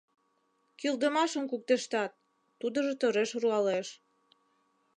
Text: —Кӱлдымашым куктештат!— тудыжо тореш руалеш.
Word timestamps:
—Кӱлдымашым 0.79 1.43
куктештат!— 1.51 2.11
тудыжо 2.59 2.93
тореш 3.01 3.31
руалеш. 3.41 3.87